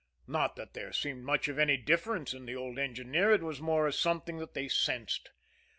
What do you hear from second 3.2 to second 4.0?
it was more a